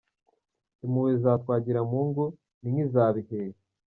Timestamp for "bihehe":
3.15-3.57